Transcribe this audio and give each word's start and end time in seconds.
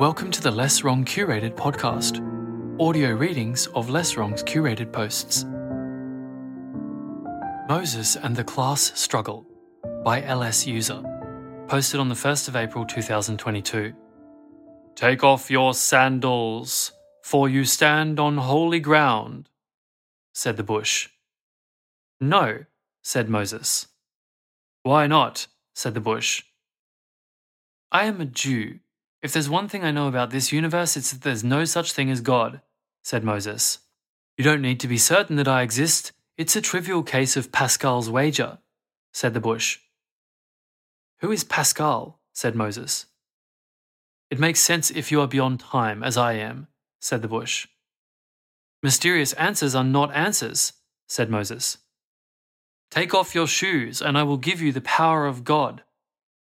Welcome 0.00 0.32
to 0.32 0.42
the 0.42 0.50
Less 0.50 0.82
Wrong 0.82 1.04
Curated 1.04 1.54
podcast, 1.54 2.18
audio 2.80 3.12
readings 3.12 3.68
of 3.76 3.90
Less 3.90 4.16
Wrong's 4.16 4.42
curated 4.42 4.92
posts. 4.92 5.44
Moses 7.68 8.16
and 8.16 8.34
the 8.34 8.42
Class 8.42 8.90
Struggle 9.00 9.46
by 10.02 10.20
lsusr, 10.20 11.68
posted 11.68 12.00
on 12.00 12.08
the 12.08 12.16
1st 12.16 12.48
of 12.48 12.56
April 12.56 12.84
2022. 12.84 13.94
Take 14.96 15.22
off 15.22 15.48
your 15.48 15.72
sandals, 15.72 16.90
for 17.22 17.48
you 17.48 17.64
stand 17.64 18.18
on 18.18 18.38
holy 18.38 18.80
ground, 18.80 19.48
said 20.32 20.56
the 20.56 20.64
bush. 20.64 21.08
No, 22.20 22.64
said 23.04 23.28
Moses. 23.28 23.86
Why 24.82 25.06
not? 25.06 25.46
said 25.72 25.94
the 25.94 26.00
bush. 26.00 26.42
I 27.92 28.06
am 28.06 28.20
a 28.20 28.24
Jew. 28.24 28.80
If 29.24 29.32
there's 29.32 29.48
one 29.48 29.68
thing 29.68 29.82
I 29.82 29.90
know 29.90 30.06
about 30.06 30.28
this 30.28 30.52
universe, 30.52 30.98
it's 30.98 31.10
that 31.10 31.22
there's 31.22 31.42
no 31.42 31.64
such 31.64 31.92
thing 31.92 32.10
as 32.10 32.20
God, 32.20 32.60
said 33.02 33.24
Moses. 33.24 33.78
You 34.36 34.44
don't 34.44 34.60
need 34.60 34.80
to 34.80 34.86
be 34.86 34.98
certain 34.98 35.36
that 35.36 35.48
I 35.48 35.62
exist. 35.62 36.12
It's 36.36 36.56
a 36.56 36.60
trivial 36.60 37.02
case 37.02 37.34
of 37.34 37.50
Pascal's 37.50 38.10
wager, 38.10 38.58
said 39.14 39.32
the 39.32 39.40
bush. 39.40 39.78
Who 41.20 41.32
is 41.32 41.42
Pascal? 41.42 42.20
said 42.34 42.54
Moses. 42.54 43.06
It 44.30 44.38
makes 44.38 44.60
sense 44.60 44.90
if 44.90 45.10
you 45.10 45.22
are 45.22 45.26
beyond 45.26 45.60
time, 45.60 46.02
as 46.02 46.18
I 46.18 46.34
am, 46.34 46.68
said 47.00 47.22
the 47.22 47.28
bush. 47.28 47.66
Mysterious 48.82 49.32
answers 49.34 49.74
are 49.74 49.84
not 49.84 50.14
answers, 50.14 50.74
said 51.08 51.30
Moses. 51.30 51.78
Take 52.90 53.14
off 53.14 53.34
your 53.34 53.46
shoes, 53.46 54.02
and 54.02 54.18
I 54.18 54.22
will 54.22 54.36
give 54.36 54.60
you 54.60 54.70
the 54.70 54.82
power 54.82 55.24
of 55.24 55.44
God. 55.44 55.82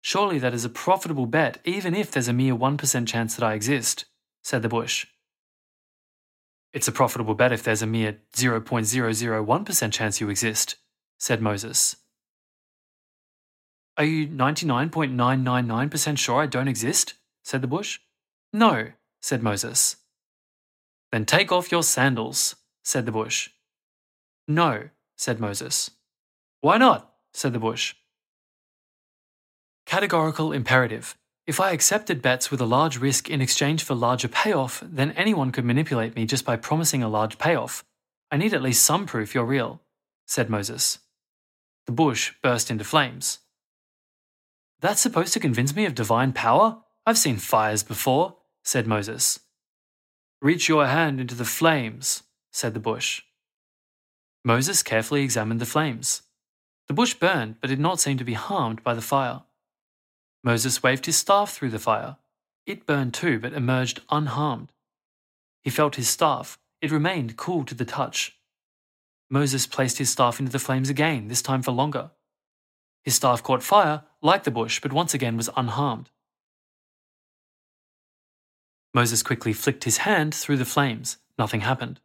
Surely 0.03 0.39
that 0.41 0.53
is 0.53 0.65
a 0.65 0.69
profitable 0.69 1.27
bet, 1.27 1.59
even 1.65 1.95
if 1.95 2.11
there's 2.11 2.29
a 2.29 2.33
mere 2.33 2.55
1% 2.55 3.07
chance 3.07 3.37
that 3.37 3.45
I 3.45 3.55
exist, 3.55 4.05
said 4.43 4.63
the 4.63 4.69
bush. 4.69 5.07
It's 6.73 6.89
a 6.89 6.93
profitable 6.93 7.35
bet 7.35 7.53
if 7.53 7.63
there's 7.63 7.83
a 7.83 7.87
mere 7.87 8.19
0.001% 8.35 9.93
chance 9.93 10.21
you 10.21 10.29
exist, 10.29 10.77
said 11.19 11.41
Moses. 11.41 11.97
Are 13.97 14.05
you 14.05 14.27
99.999% 14.27 16.19
sure 16.19 16.41
I 16.41 16.47
don't 16.47 16.69
exist? 16.69 17.15
said 17.45 17.61
the 17.61 17.69
bush. 17.69 18.01
No, 18.53 18.89
said 19.21 19.43
Moses. 19.43 19.97
Then 21.13 21.27
take 21.27 21.53
off 21.53 21.71
your 21.71 21.83
sandals, 21.83 22.57
said 22.83 23.07
the 23.07 23.13
bush. 23.13 23.51
No, 24.49 24.89
said 25.17 25.39
Moses. 25.39 25.91
Why 26.61 26.79
not? 26.79 27.13
said 27.35 27.53
the 27.53 27.59
bush. 27.59 27.95
Categorical 29.87 30.53
imperative. 30.53 31.17
If 31.47 31.59
I 31.61 31.73
accepted 31.73 32.23
bets 32.23 32.51
with 32.51 32.61
a 32.61 32.67
large 32.67 32.99
risk 32.99 33.29
in 33.29 33.41
exchange 33.41 33.83
for 33.83 33.95
larger 33.95 34.29
payoff, 34.29 34.83
then 34.87 35.11
anyone 35.13 35.51
could 35.51 35.65
manipulate 35.65 36.15
me 36.15 36.25
just 36.25 36.45
by 36.45 36.57
promising 36.57 37.03
a 37.03 37.09
large 37.09 37.37
payoff. 37.39 37.85
I 38.31 38.37
need 38.37 38.55
at 38.55 38.63
least 38.63 38.85
some 38.85 39.07
proof 39.07 39.35
you're 39.35 39.45
real, 39.45 39.81
said 40.27 40.49
Moses. 40.49 41.01
The 41.87 41.93
bush 41.93 42.33
burst 42.43 42.71
into 42.71 42.85
flames. 42.85 43.41
That's 44.81 45.01
supposed 45.01 45.33
to 45.33 45.41
convince 45.41 45.75
me 45.75 45.85
of 45.85 45.95
divine 45.95 46.33
power? 46.33 46.79
I've 47.05 47.19
seen 47.19 47.37
fires 47.37 47.83
before, 47.83 48.37
said 48.63 48.87
Moses. 48.87 49.41
Reach 50.41 50.69
your 50.69 50.87
hand 50.87 51.21
into 51.21 51.35
the 51.35 51.45
flames, 51.45 52.23
said 52.53 52.75
the 52.75 52.81
bush. 52.81 53.23
Moses 54.45 54.83
carefully 54.83 55.23
examined 55.23 55.61
the 55.61 55.67
flames. 55.67 56.23
The 56.89 56.95
bush 56.95 57.15
burned, 57.15 57.57
but 57.61 57.69
did 57.69 57.81
not 57.81 58.01
seem 58.01 58.17
to 58.19 58.25
be 58.25 58.35
harmed 58.35 58.83
by 58.83 58.95
the 58.95 59.01
fire. 59.01 59.43
Moses 60.45 60.83
waved 60.83 61.07
his 61.07 61.17
staff 61.17 61.53
through 61.53 61.71
the 61.71 61.79
fire. 61.79 62.17
It 62.67 62.87
burned 62.87 63.15
too, 63.15 63.39
but 63.39 63.53
emerged 63.53 64.01
unharmed. 64.11 64.73
He 65.63 65.71
felt 65.71 65.97
his 65.97 66.09
staff. 66.09 66.59
It 66.81 66.91
remained 66.91 67.37
cool 67.37 67.65
to 67.65 67.75
the 67.75 67.85
touch. 67.85 68.39
Moses 69.31 69.67
placed 69.67 69.99
his 69.99 70.11
staff 70.11 70.41
into 70.41 70.53
the 70.53 70.59
flames 70.59 70.91
again, 70.91 71.29
this 71.29 71.43
time 71.43 71.63
for 71.63 71.71
longer. 71.71 72.11
His 73.05 73.15
staff 73.15 73.43
caught 73.43 73.63
fire, 73.63 74.03
like 74.21 74.45
the 74.45 74.51
bush, 74.51 74.81
but 74.81 74.93
once 74.93 75.15
again 75.15 75.37
was 75.37 75.51
unharmed. 75.57 76.11
Moses 78.95 79.23
quickly 79.23 79.53
flicked 79.53 79.85
his 79.85 79.99
hand 79.99 80.35
through 80.35 80.59
the 80.59 80.65
flames. 80.65 81.17
Nothing 81.39 81.63
happened. 81.63 82.01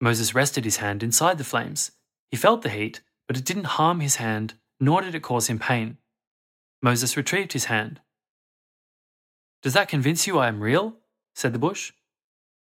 Moses 0.00 0.34
rested 0.34 0.64
his 0.64 0.78
hand 0.78 1.02
inside 1.02 1.38
the 1.38 1.44
flames. 1.44 1.90
He 2.30 2.36
felt 2.36 2.62
the 2.62 2.70
heat, 2.70 3.02
but 3.26 3.36
it 3.36 3.44
didn't 3.44 3.64
harm 3.64 4.00
his 4.00 4.16
hand, 4.16 4.54
nor 4.80 5.02
did 5.02 5.14
it 5.14 5.22
cause 5.22 5.48
him 5.48 5.58
pain. 5.58 5.98
Moses 6.82 7.16
retrieved 7.16 7.52
his 7.52 7.66
hand. 7.66 8.00
Does 9.62 9.72
that 9.72 9.88
convince 9.88 10.26
you 10.26 10.38
I 10.38 10.48
am 10.48 10.60
real? 10.60 10.96
said 11.34 11.52
the 11.52 11.58
bush. 11.58 11.92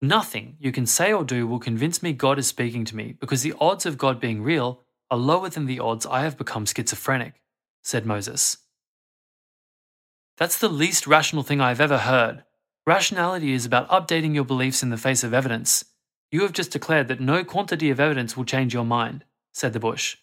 Nothing 0.03 0.57
you 0.59 0.73
can 0.73 0.87
say 0.87 1.13
or 1.13 1.25
do 1.25 1.47
will 1.47 1.59
convince 1.59 2.03
me 2.03 2.13
God 2.13 2.39
is 2.39 2.47
speaking 2.47 2.85
to 2.87 2.97
me, 2.97 3.15
because 3.21 3.43
the 3.43 3.55
odds 3.61 3.85
of 3.87 3.99
God 3.99 4.19
being 4.19 4.43
real 4.43 4.81
are 5.11 5.19
lower 5.19 5.49
than 5.49 5.67
the 5.67 5.81
odds 5.81 6.07
I 6.07 6.23
have 6.23 6.39
become 6.39 6.65
schizophrenic, 6.65 7.41
said 7.83 8.07
Moses. 8.07 8.59
That's 10.39 10.59
the 10.59 10.69
least 10.69 11.07
rational 11.07 11.43
thing 11.43 11.61
I 11.61 11.69
have 11.69 11.81
ever 11.81 11.99
heard. 11.99 12.45
Rationality 12.87 13.53
is 13.53 13.67
about 13.67 13.91
updating 13.91 14.35
your 14.35 14.45
beliefs 14.45 14.83
in 14.83 14.89
the 14.89 14.97
face 14.97 15.23
of 15.23 15.35
evidence. 15.35 15.85
You 16.33 16.43
have 16.43 16.53
just 16.53 16.71
declared 16.71 17.09
that 17.09 17.21
no 17.21 17.45
quantity 17.45 17.91
of 17.91 18.01
evidence 18.01 18.37
will 18.37 18.45
change 18.45 18.73
your 18.73 18.87
mind, 18.87 19.25
said 19.53 19.75
the 19.75 19.81
bush. 19.81 20.17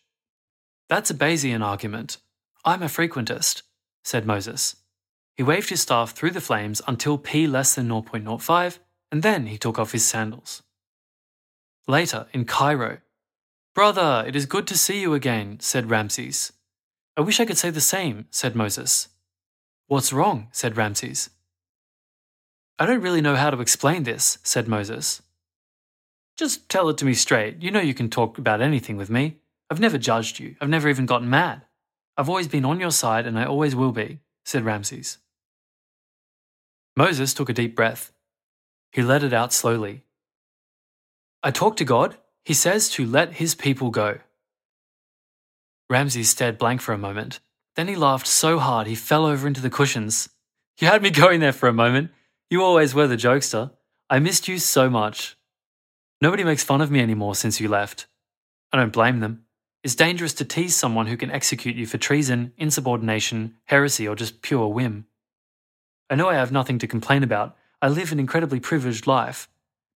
That's 0.90 1.12
a 1.12 1.14
Bayesian 1.14 1.64
argument. 1.64 2.18
I'm 2.66 2.81
a 2.81 2.88
frequentist, 2.88 3.62
said 4.07 4.25
Moses. 4.25 4.78
He 5.35 5.44
waved 5.44 5.69
his 5.69 5.81
staff 5.81 6.12
through 6.12 6.31
the 6.31 6.40
flames 6.40 6.81
until 6.88 7.18
p 7.18 7.45
less 7.45 7.75
than 7.75 7.90
0.05, 7.90 8.79
and 9.12 9.22
then 9.22 9.47
he 9.47 9.57
took 9.57 9.78
off 9.78 9.91
his 9.91 10.06
sandals. 10.06 10.63
Later, 11.88 12.28
in 12.31 12.46
Cairo, 12.46 13.00
Brother, 13.75 14.23
it 14.25 14.35
is 14.35 14.46
good 14.46 14.66
to 14.67 14.78
see 14.78 15.01
you 15.01 15.13
again, 15.13 15.59
said 15.59 15.91
Ramses. 15.91 16.53
I 17.17 17.22
wish 17.22 17.41
I 17.41 17.46
could 17.46 17.57
say 17.57 17.69
the 17.69 17.81
same, 17.81 18.28
said 18.31 18.56
Moses. 18.56 19.09
What's 19.88 20.13
wrong? 20.13 20.47
said 20.53 20.78
Ramses. 20.78 21.29
I 22.79 22.85
don't 22.85 23.01
really 23.01 23.22
know 23.22 23.35
how 23.35 23.50
to 23.50 23.59
explain 23.59 24.03
this, 24.03 24.38
said 24.41 24.69
Moses. 24.69 25.22
Just 26.38 26.69
tell 26.69 26.88
it 26.88 26.97
to 27.00 27.06
me 27.06 27.13
straight. 27.13 27.62
You 27.62 27.72
know 27.72 27.81
you 27.81 27.94
can 27.94 28.09
talk 28.09 28.38
about 28.38 28.62
anything 28.62 28.96
with 28.96 29.09
me. 29.09 29.38
I've 29.69 29.81
never 29.81 29.97
judged 29.97 30.40
you. 30.40 30.56
I've 30.62 30.69
never 30.69 30.88
even 30.88 31.06
gotten 31.06 31.29
mad. 31.29 31.66
I've 32.17 32.29
always 32.29 32.47
been 32.47 32.66
on 32.66 32.79
your 32.79 32.91
side 32.91 33.28
and 33.28 33.38
I 33.38 33.45
always 33.45 33.75
will 33.75 33.91
be, 33.91 34.19
said 34.44 34.66
Ramses. 34.66 35.19
Moses 36.95 37.33
took 37.33 37.50
a 37.50 37.53
deep 37.53 37.75
breath. 37.75 38.11
He 38.91 39.03
let 39.03 39.23
it 39.23 39.33
out 39.33 39.53
slowly. 39.53 40.03
I 41.44 41.51
talked 41.51 41.78
to 41.78 41.85
God. 41.85 42.17
He 42.44 42.55
says 42.55 42.89
to 42.91 43.05
let 43.05 43.33
his 43.33 43.53
people 43.53 43.91
go. 43.91 44.19
Ramses 45.89 46.29
stared 46.29 46.57
blank 46.57 46.81
for 46.81 46.94
a 46.94 46.97
moment. 46.97 47.39
Then 47.75 47.88
he 47.88 47.95
laughed 47.95 48.25
so 48.25 48.57
hard 48.57 48.88
he 48.88 48.95
fell 48.95 49.25
over 49.25 49.47
into 49.47 49.61
the 49.61 49.69
cushions. 49.69 50.29
You 50.79 50.88
had 50.88 51.03
me 51.03 51.09
going 51.23 51.39
there 51.39 51.53
for 51.53 51.69
a 51.69 51.73
moment. 51.73 52.11
You 52.49 52.63
always 52.63 52.95
were 52.95 53.07
the 53.07 53.16
jokester. 53.16 53.72
I 54.09 54.19
missed 54.19 54.47
you 54.47 54.57
so 54.57 54.89
much. 54.89 55.38
Nobody 56.22 56.44
makes 56.44 56.63
fun 56.63 56.81
of 56.81 56.89
me 56.89 56.99
anymore 56.99 57.35
since 57.35 57.59
you 57.59 57.67
left. 57.67 58.07
I 58.72 58.78
don't 58.78 58.94
blame 58.94 59.19
them. 59.19 59.45
It's 59.88 59.96
dangerous 59.96 60.34
to 60.34 60.44
tease 60.44 60.75
someone 60.75 61.08
who 61.08 61.16
can 61.16 61.31
execute 61.31 61.78
you 61.78 61.86
for 61.86 61.98
treason, 61.98 62.52
insubordination, 62.58 63.56
heresy, 63.68 64.06
or 64.06 64.18
just 64.18 64.42
pure 64.42 64.68
whim. 64.68 65.06
I 66.09 66.16
know 66.16 66.28
I 66.28 66.34
have 66.34 66.52
nothing 66.52 66.78
to 66.80 66.88
complain 66.88 67.24
about. 67.24 67.56
I 67.81 67.88
live 67.88 68.12
an 68.12 68.20
incredibly 68.20 68.59
privileged 68.59 69.08
life. 69.08 69.47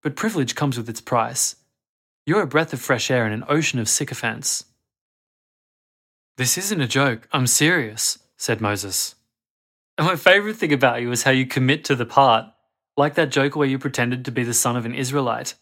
But 0.02 0.16
privilege 0.16 0.56
comes 0.56 0.78
with 0.78 0.88
its 0.88 1.02
price. 1.02 1.58
You're 2.26 2.42
a 2.42 2.48
breath 2.48 2.72
of 2.72 2.80
fresh 2.80 3.12
air 3.12 3.28
in 3.28 3.34
an 3.34 3.44
ocean 3.50 3.80
of 3.80 3.90
sycophants. 3.90 4.64
This 6.38 6.58
isn't 6.58 6.80
a 6.80 6.88
joke, 6.88 7.28
I'm 7.34 7.46
serious, 7.46 8.18
said 8.38 8.62
Moses. 8.62 9.16
And 9.98 10.08
my 10.08 10.16
favourite 10.16 10.56
thing 10.56 10.72
about 10.72 11.02
you 11.02 11.12
is 11.12 11.24
how 11.24 11.32
you 11.32 11.46
commit 11.46 11.84
to 11.84 11.98
the 11.98 12.06
part, 12.06 12.46
like 12.96 13.16
that 13.16 13.30
joke 13.30 13.58
where 13.58 13.68
you 13.68 13.78
pretended 13.78 14.24
to 14.24 14.32
be 14.32 14.46
the 14.46 14.54
son 14.54 14.78
of 14.78 14.86
an 14.86 14.96
Israelite. 14.96 15.56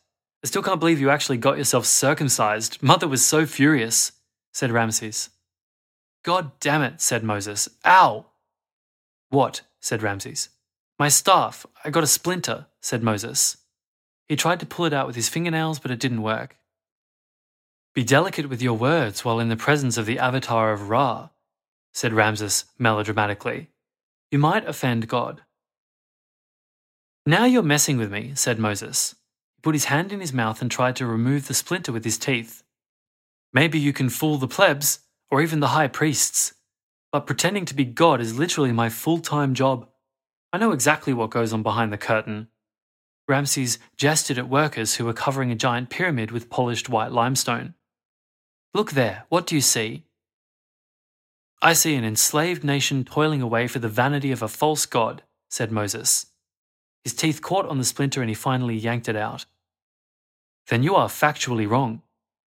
I 0.43 0.47
still 0.47 0.61
can't 0.61 0.79
believe 0.79 1.01
you 1.01 1.09
actually 1.09 1.37
got 1.37 1.57
yourself 1.57 1.87
circumcised. 1.87 2.77
Mother 2.83 3.07
was 3.07 3.25
so 3.25 3.47
furious, 3.47 4.11
said 4.51 4.71
Ramses. 4.71 5.29
God 6.23 6.51
damn 6.59 6.81
it, 6.81 7.01
said 7.01 7.23
Moses. 7.23 7.69
Ow! 7.85 8.25
What? 9.29 9.61
said 9.79 10.03
Ramses. 10.03 10.49
My 10.97 11.07
staff. 11.07 11.65
I 11.85 11.89
got 11.89 12.03
a 12.03 12.07
splinter, 12.07 12.65
said 12.81 13.03
Moses. 13.03 13.57
He 14.27 14.35
tried 14.35 14.59
to 14.59 14.65
pull 14.65 14.85
it 14.85 14.93
out 14.93 15.07
with 15.07 15.15
his 15.15 15.29
fingernails, 15.29 15.79
but 15.79 15.91
it 15.91 15.99
didn't 15.99 16.21
work. 16.21 16.57
Be 17.95 18.03
delicate 18.03 18.49
with 18.49 18.61
your 18.61 18.77
words 18.77 19.25
while 19.25 19.39
in 19.39 19.49
the 19.49 19.55
presence 19.55 19.97
of 19.97 20.05
the 20.05 20.19
avatar 20.19 20.71
of 20.71 20.89
Ra, 20.89 21.29
said 21.93 22.13
Ramses 22.13 22.65
melodramatically. 22.77 23.67
You 24.31 24.39
might 24.39 24.67
offend 24.67 25.07
God. 25.07 25.41
Now 27.25 27.45
you're 27.45 27.63
messing 27.63 27.97
with 27.97 28.11
me, 28.11 28.33
said 28.35 28.59
Moses. 28.59 29.15
He 29.55 29.61
put 29.61 29.75
his 29.75 29.85
hand 29.85 30.11
in 30.11 30.19
his 30.19 30.33
mouth 30.33 30.61
and 30.61 30.69
tried 30.69 30.95
to 30.97 31.05
remove 31.05 31.47
the 31.47 31.53
splinter 31.53 31.91
with 31.91 32.03
his 32.03 32.17
teeth. 32.17 32.63
Maybe 33.53 33.79
you 33.79 33.93
can 33.93 34.09
fool 34.09 34.37
the 34.37 34.47
plebs, 34.47 34.99
or 35.31 35.41
even 35.41 35.59
the 35.59 35.69
high 35.69 35.87
priests, 35.87 36.53
but 37.11 37.25
pretending 37.25 37.65
to 37.65 37.73
be 37.73 37.85
God 37.85 38.21
is 38.21 38.37
literally 38.37 38.71
my 38.71 38.89
full 38.89 39.19
time 39.19 39.53
job. 39.53 39.87
I 40.53 40.57
know 40.57 40.71
exactly 40.71 41.13
what 41.13 41.31
goes 41.31 41.53
on 41.53 41.63
behind 41.63 41.91
the 41.91 41.97
curtain. 41.97 42.47
Ramses 43.27 43.77
gestured 43.95 44.39
at 44.39 44.49
workers 44.49 44.95
who 44.95 45.05
were 45.05 45.13
covering 45.13 45.51
a 45.51 45.55
giant 45.55 45.89
pyramid 45.89 46.31
with 46.31 46.49
polished 46.49 46.89
white 46.89 47.11
limestone. 47.11 47.75
Look 48.73 48.91
there, 48.91 49.25
what 49.29 49.45
do 49.45 49.55
you 49.55 49.61
see? 49.61 50.05
I 51.61 51.73
see 51.73 51.95
an 51.95 52.05
enslaved 52.05 52.63
nation 52.63 53.03
toiling 53.03 53.41
away 53.41 53.67
for 53.67 53.79
the 53.79 53.89
vanity 53.89 54.31
of 54.31 54.41
a 54.41 54.47
false 54.47 54.85
god, 54.85 55.23
said 55.49 55.71
Moses. 55.71 56.27
His 57.03 57.13
teeth 57.13 57.41
caught 57.41 57.67
on 57.67 57.77
the 57.77 57.83
splinter 57.83 58.21
and 58.21 58.29
he 58.29 58.35
finally 58.35 58.75
yanked 58.75 59.09
it 59.09 59.15
out. 59.15 59.45
Then 60.67 60.83
you 60.83 60.95
are 60.95 61.07
factually 61.07 61.69
wrong. 61.69 62.01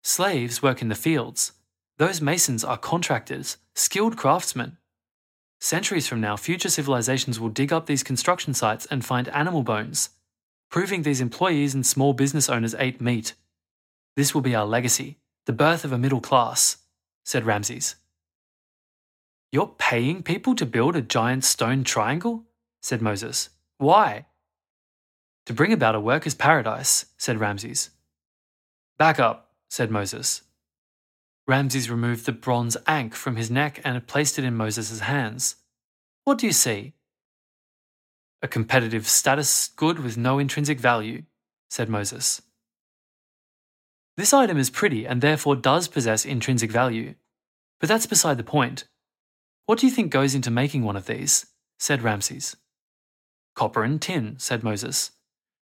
Slaves 0.03 0.63
work 0.63 0.81
in 0.81 0.89
the 0.89 0.95
fields. 0.95 1.51
Those 1.98 2.21
masons 2.21 2.63
are 2.63 2.77
contractors, 2.77 3.57
skilled 3.75 4.18
craftsmen. 4.18 4.77
Centuries 5.59 6.07
from 6.07 6.19
now, 6.19 6.36
future 6.36 6.69
civilizations 6.69 7.39
will 7.39 7.50
dig 7.50 7.71
up 7.71 7.86
these 7.86 8.01
construction 8.01 8.56
sites 8.56 8.88
and 8.88 9.06
find 9.06 9.27
animal 9.30 9.62
bones, 9.62 10.09
proving 10.71 11.03
these 11.03 11.21
employees 11.21 11.75
and 11.75 11.86
small 11.86 12.13
business 12.13 12.50
owners 12.50 12.74
ate 12.80 13.00
meat. 13.00 13.36
This 14.15 14.33
will 14.33 14.42
be 14.42 14.56
our 14.56 14.65
legacy, 14.65 15.19
the 15.45 15.53
birth 15.53 15.86
of 15.86 15.92
a 15.92 16.00
middle 16.00 16.19
class, 16.19 16.77
said 17.24 17.45
Ramses. 17.45 17.95
You're 19.51 19.75
paying 19.77 20.24
people 20.24 20.56
to 20.56 20.65
build 20.65 20.95
a 20.95 21.01
giant 21.01 21.44
stone 21.44 21.83
triangle? 21.83 22.45
said 22.81 23.01
Moses. 23.04 23.50
Why? 23.77 24.25
To 25.45 25.54
bring 25.54 25.71
about 25.71 25.94
a 25.94 26.00
worker's 26.00 26.33
paradise, 26.33 27.06
said 27.18 27.39
Ramses. 27.39 27.92
Back 28.97 29.19
up, 29.19 29.50
said 29.71 29.89
Moses. 29.89 30.41
Ramses 31.47 31.89
removed 31.89 32.25
the 32.25 32.33
bronze 32.33 32.75
ankh 32.88 33.15
from 33.15 33.38
his 33.38 33.50
neck 33.50 33.79
and 33.85 34.06
placed 34.06 34.38
it 34.38 34.44
in 34.44 34.56
Moses' 34.56 35.00
hands. 35.00 35.56
What 36.25 36.38
do 36.38 36.45
you 36.45 36.51
see? 36.51 36.94
A 38.41 38.50
competitive 38.50 39.07
status 39.07 39.69
good 39.69 40.00
with 40.00 40.18
no 40.18 40.39
intrinsic 40.39 40.77
value, 40.77 41.23
said 41.69 41.88
Moses. 41.88 42.41
This 44.18 44.33
item 44.33 44.57
is 44.57 44.69
pretty 44.69 45.07
and 45.07 45.21
therefore 45.21 45.56
does 45.56 45.88
possess 45.88 46.25
intrinsic 46.25 46.69
value. 46.69 47.15
But 47.79 47.88
that's 47.88 48.06
beside 48.06 48.38
the 48.38 48.44
point. 48.44 48.83
What 49.68 49.79
do 49.79 49.88
you 49.88 49.91
think 49.91 50.12
goes 50.12 50.35
into 50.35 50.51
making 50.51 50.83
one 50.83 50.97
of 50.97 51.06
these? 51.06 51.45
said 51.79 52.01
Ramses. 52.01 52.57
Copper 53.56 53.83
and 53.83 54.01
tin, 54.01 54.35
said 54.38 54.63
Moses. 54.63 55.12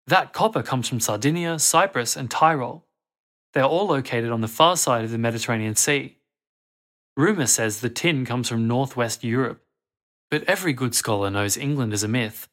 That 0.06 0.32
copper 0.32 0.62
comes 0.62 0.88
from 0.88 1.00
Sardinia, 1.00 1.58
Cyprus, 1.58 2.16
and 2.16 2.30
Tyrol. 2.30 2.85
They 3.56 3.62
are 3.62 3.70
all 3.70 3.86
located 3.86 4.30
on 4.30 4.42
the 4.42 4.48
far 4.48 4.76
side 4.76 5.02
of 5.02 5.10
the 5.10 5.16
Mediterranean 5.16 5.76
Sea. 5.76 6.18
Rumour 7.16 7.46
says 7.46 7.80
the 7.80 7.88
tin 7.88 8.26
comes 8.26 8.50
from 8.50 8.68
northwest 8.68 9.24
Europe. 9.24 9.62
But 10.30 10.44
every 10.44 10.74
good 10.74 10.94
scholar 10.94 11.30
knows 11.30 11.56
England 11.56 11.94
is 11.94 12.02
a 12.02 12.08
myth. 12.08 12.50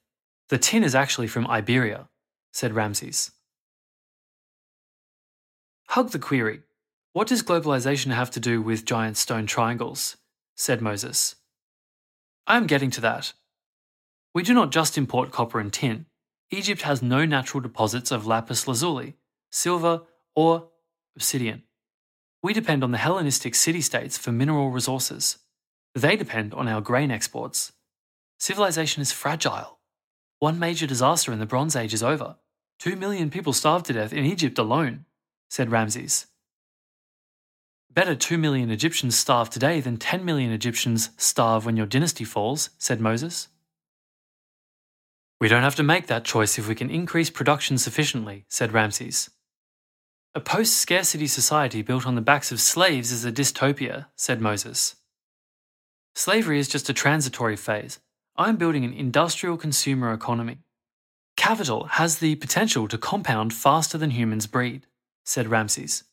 The 0.48 0.58
tin 0.58 0.82
is 0.82 0.96
actually 0.96 1.28
from 1.28 1.46
Iberia, 1.48 2.08
said 2.54 2.72
Ramses. 2.72 3.32
Hug 5.90 6.12
the 6.12 6.20
query. 6.20 6.62
What 7.12 7.28
does 7.28 7.44
globalization 7.44 8.14
have 8.14 8.32
to 8.32 8.40
do 8.40 8.62
with 8.62 8.86
giant 8.86 9.18
stone 9.18 9.46
triangles? 9.46 10.16
said 10.56 10.82
Moses. 10.82 11.36
I 12.48 12.56
am 12.56 12.66
getting 12.66 12.92
to 12.92 13.02
that. 13.02 13.34
We 14.34 14.42
do 14.42 14.54
not 14.54 14.72
just 14.72 14.98
import 14.98 15.34
copper 15.34 15.60
and 15.60 15.74
tin. 15.74 16.06
Egypt 16.50 16.84
has 16.84 17.02
no 17.02 17.26
natural 17.26 17.60
deposits 17.60 18.10
of 18.10 18.26
lapis 18.26 18.70
lazuli, 18.70 19.16
silver, 19.52 20.04
or 20.34 20.70
obsidian. 21.16 21.64
We 22.42 22.54
depend 22.54 22.84
on 22.84 22.92
the 22.92 22.98
Hellenistic 22.98 23.56
city 23.56 23.82
states 23.82 24.18
for 24.18 24.32
mineral 24.32 24.70
resources. 24.70 25.38
They 25.96 26.16
depend 26.16 26.54
on 26.54 26.68
our 26.68 26.82
grain 26.82 27.12
exports. 27.12 27.72
Civilization 28.40 29.02
is 29.02 29.12
fragile. 29.12 29.80
One 30.40 30.60
major 30.60 30.86
disaster 30.86 31.32
in 31.32 31.40
the 31.40 31.46
Bronze 31.46 31.76
Age 31.76 31.94
is 31.94 32.04
over. 32.04 32.36
Two 32.80 32.96
million 32.96 33.30
people 33.30 33.54
starved 33.54 33.86
to 33.86 33.94
death 33.94 34.12
in 34.12 34.26
Egypt 34.26 34.60
alone, 34.60 35.06
said 35.50 35.72
Ramses. 35.72 36.26
Better 37.94 38.16
2 38.16 38.40
million 38.40 38.72
Egyptians 38.72 39.16
starve 39.16 39.52
today 39.52 39.80
than 39.80 39.98
10 39.98 40.26
million 40.26 40.52
Egyptians 40.52 41.12
starve 41.16 41.64
when 41.64 41.78
your 41.78 41.86
dynasty 41.86 42.24
falls, 42.24 42.72
said 42.80 43.00
Moses. 43.00 43.50
We 45.40 45.48
don't 45.48 45.62
have 45.62 45.76
to 45.76 45.84
make 45.84 46.08
that 46.08 46.26
choice 46.26 46.58
if 46.58 46.68
we 46.68 46.74
can 46.74 46.90
increase 46.90 47.30
production 47.30 47.78
sufficiently, 47.78 48.46
said 48.50 48.74
Ramses. 48.74 49.30
A 50.36 50.40
post 50.40 50.78
scarcity 50.78 51.28
society 51.28 51.84
built 51.84 52.08
on 52.08 52.16
the 52.16 52.22
backs 52.22 52.52
of 52.52 52.60
slaves 52.60 53.12
is 53.12 53.24
a 53.24 53.32
dystopia, 53.32 54.08
said 54.16 54.42
Moses. 54.42 54.96
Slavery 56.16 56.58
is 56.58 56.68
just 56.68 56.90
a 56.90 56.94
transitory 56.94 57.56
phase. 57.56 58.00
I'm 58.36 58.58
building 58.58 58.84
an 58.84 58.94
industrial 58.94 59.58
consumer 59.58 60.12
economy. 60.12 60.58
Capital 61.38 61.86
has 61.86 62.18
the 62.18 62.34
potential 62.36 62.88
to 62.88 62.98
compound 62.98 63.54
faster 63.54 63.96
than 63.96 64.10
humans 64.10 64.48
breed, 64.48 64.88
said 65.24 65.50
Ramses. 65.50 66.04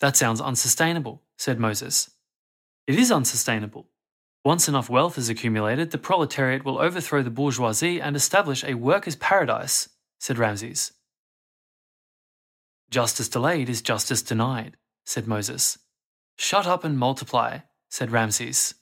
That 0.00 0.16
sounds 0.16 0.40
unsustainable, 0.40 1.20
said 1.36 1.60
Moses. 1.60 2.10
It 2.86 2.98
is 2.98 3.12
unsustainable. 3.12 3.88
Once 4.42 4.68
enough 4.68 4.88
wealth 4.88 5.18
is 5.18 5.28
accumulated, 5.28 5.90
the 5.90 5.98
proletariat 5.98 6.64
will 6.64 6.78
overthrow 6.78 7.22
the 7.22 7.30
bourgeoisie 7.30 8.00
and 8.00 8.16
establish 8.16 8.64
a 8.64 8.72
workers' 8.72 9.16
paradise, 9.16 9.90
said 10.18 10.38
Ramses. 10.38 10.92
Justice 12.92 13.30
delayed 13.30 13.70
is 13.70 13.80
justice 13.80 14.20
denied, 14.20 14.76
said 15.06 15.26
Moses. 15.26 15.78
Shut 16.36 16.66
up 16.66 16.84
and 16.84 16.98
multiply, 16.98 17.60
said 17.88 18.10
Ramses. 18.10 18.74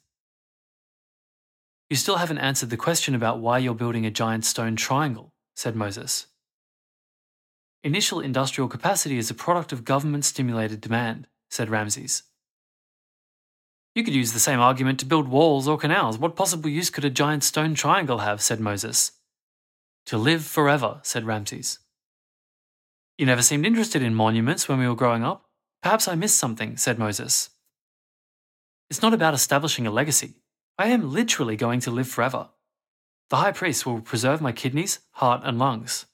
You 1.89 1.95
still 1.95 2.17
haven't 2.17 2.39
answered 2.39 2.71
the 2.71 2.77
question 2.77 3.15
about 3.15 3.39
why 3.39 3.59
you're 3.59 3.73
building 3.73 4.05
a 4.05 4.11
giant 4.11 4.45
stone 4.45 4.75
triangle, 4.75 5.33
said 5.55 5.77
Moses. 5.77 6.27
Initial 7.85 8.19
industrial 8.19 8.67
capacity 8.67 9.17
is 9.17 9.31
a 9.31 9.35
product 9.35 9.71
of 9.71 9.85
government 9.85 10.25
stimulated 10.25 10.81
demand, 10.81 11.29
said 11.49 11.71
Ramses. 11.71 12.25
You 13.95 14.03
could 14.03 14.15
use 14.15 14.33
the 14.33 14.41
same 14.41 14.59
argument 14.59 14.99
to 15.01 15.07
build 15.07 15.29
walls 15.29 15.69
or 15.69 15.79
canals. 15.79 16.19
What 16.19 16.35
possible 16.35 16.69
use 16.69 16.91
could 16.91 17.05
a 17.05 17.11
giant 17.11 17.45
stone 17.45 17.77
triangle 17.77 18.19
have? 18.19 18.43
said 18.43 18.59
Moses. 18.59 19.13
To 20.07 20.19
live 20.19 20.45
forever, 20.45 20.99
said 21.05 21.27
Ramses. 21.27 21.79
You 23.21 23.27
never 23.27 23.43
seemed 23.43 23.67
interested 23.67 24.01
in 24.01 24.15
monuments 24.15 24.67
when 24.67 24.79
we 24.79 24.89
were 24.89 24.95
growing 24.95 25.23
up. 25.23 25.45
Perhaps 25.83 26.09
I 26.09 26.15
missed 26.15 26.39
something, 26.39 26.79
said 26.79 26.99
Moses. 26.99 27.51
It's 28.89 29.03
not 29.03 29.13
about 29.13 29.35
establishing 29.35 29.87
a 29.87 29.91
legacy. 29.91 30.37
I 30.79 30.87
am 30.87 31.13
literally 31.13 31.55
going 31.55 31.81
to 31.81 31.91
live 31.91 32.09
forever. 32.09 32.49
The 33.29 33.37
high 33.37 33.53
priest 33.53 33.85
will 33.85 34.01
preserve 34.01 34.41
my 34.41 34.53
kidneys, 34.53 35.01
heart, 35.11 35.43
and 35.45 35.59
lungs. 35.59 36.07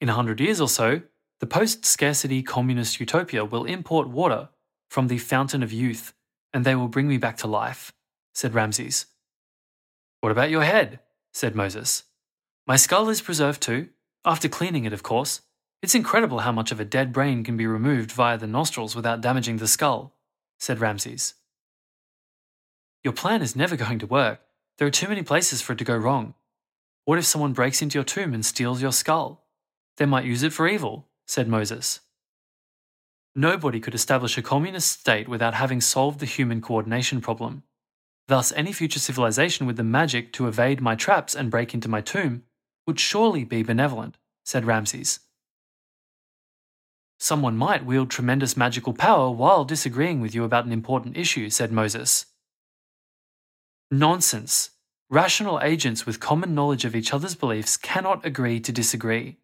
In 0.00 0.08
a 0.08 0.12
hundred 0.12 0.38
years 0.38 0.60
or 0.60 0.68
so, 0.68 1.02
the 1.40 1.48
post 1.48 1.84
scarcity 1.84 2.44
communist 2.44 3.00
utopia 3.00 3.44
will 3.44 3.64
import 3.64 4.06
water 4.06 4.50
from 4.88 5.08
the 5.08 5.18
fountain 5.18 5.64
of 5.64 5.72
youth, 5.72 6.14
and 6.52 6.64
they 6.64 6.76
will 6.76 6.86
bring 6.86 7.08
me 7.08 7.18
back 7.18 7.38
to 7.38 7.48
life, 7.48 7.92
said 8.32 8.54
Ramses. 8.54 9.06
What 10.20 10.30
about 10.30 10.50
your 10.50 10.62
head? 10.62 11.00
said 11.32 11.56
Moses. 11.56 12.04
My 12.68 12.76
skull 12.76 13.08
is 13.08 13.20
preserved 13.20 13.60
too, 13.60 13.88
after 14.24 14.48
cleaning 14.48 14.84
it, 14.84 14.92
of 14.92 15.02
course. 15.02 15.40
It's 15.84 15.94
incredible 15.94 16.38
how 16.38 16.50
much 16.50 16.72
of 16.72 16.80
a 16.80 16.84
dead 16.86 17.12
brain 17.12 17.44
can 17.44 17.58
be 17.58 17.66
removed 17.66 18.10
via 18.10 18.38
the 18.38 18.46
nostrils 18.46 18.96
without 18.96 19.20
damaging 19.20 19.58
the 19.58 19.68
skull, 19.68 20.14
said 20.58 20.80
Ramses. 20.80 21.34
Your 23.02 23.12
plan 23.12 23.42
is 23.42 23.54
never 23.54 23.76
going 23.76 23.98
to 23.98 24.06
work. 24.06 24.40
There 24.78 24.88
are 24.88 24.90
too 24.90 25.08
many 25.08 25.22
places 25.22 25.60
for 25.60 25.74
it 25.74 25.78
to 25.80 25.84
go 25.84 25.94
wrong. 25.94 26.32
What 27.04 27.18
if 27.18 27.26
someone 27.26 27.52
breaks 27.52 27.82
into 27.82 27.98
your 27.98 28.04
tomb 28.04 28.32
and 28.32 28.46
steals 28.46 28.80
your 28.80 28.92
skull? 28.92 29.44
They 29.98 30.06
might 30.06 30.24
use 30.24 30.42
it 30.42 30.54
for 30.54 30.66
evil, 30.66 31.06
said 31.26 31.48
Moses. 31.48 32.00
Nobody 33.36 33.78
could 33.78 33.94
establish 33.94 34.38
a 34.38 34.42
communist 34.42 35.00
state 35.00 35.28
without 35.28 35.52
having 35.52 35.82
solved 35.82 36.20
the 36.20 36.24
human 36.24 36.62
coordination 36.62 37.20
problem. 37.20 37.62
Thus, 38.26 38.52
any 38.52 38.72
future 38.72 39.00
civilization 39.00 39.66
with 39.66 39.76
the 39.76 39.84
magic 39.84 40.32
to 40.32 40.48
evade 40.48 40.80
my 40.80 40.94
traps 40.94 41.34
and 41.34 41.50
break 41.50 41.74
into 41.74 41.90
my 41.90 42.00
tomb 42.00 42.44
would 42.86 42.98
surely 42.98 43.44
be 43.44 43.62
benevolent, 43.62 44.16
said 44.46 44.64
Ramses. 44.64 45.20
Someone 47.18 47.56
might 47.56 47.86
wield 47.86 48.10
tremendous 48.10 48.56
magical 48.56 48.92
power 48.92 49.30
while 49.30 49.64
disagreeing 49.64 50.20
with 50.20 50.34
you 50.34 50.44
about 50.44 50.66
an 50.66 50.72
important 50.72 51.16
issue, 51.16 51.50
said 51.50 51.72
Moses. 51.72 52.26
Nonsense. 53.90 54.70
Rational 55.10 55.60
agents 55.62 56.06
with 56.06 56.20
common 56.20 56.54
knowledge 56.54 56.84
of 56.84 56.96
each 56.96 57.12
other's 57.12 57.34
beliefs 57.34 57.76
cannot 57.76 58.24
agree 58.26 58.58
to 58.60 58.72
disagree 58.72 59.38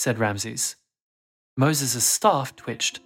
said 0.00 0.18
Ramses. 0.18 0.76
Moses' 1.58 2.02
staff 2.02 2.56
twitched. 2.56 3.00